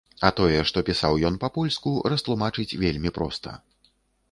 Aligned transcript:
А 0.27 0.29
тое, 0.37 0.61
што 0.69 0.81
пісаў 0.87 1.19
ён 1.29 1.37
па-польску, 1.43 1.93
растлумачыць 2.15 2.77
вельмі 2.87 3.15
проста. 3.21 3.57